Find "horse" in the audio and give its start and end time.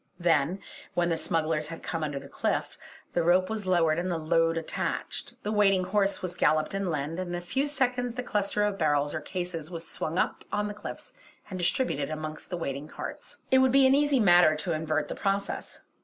5.83-6.23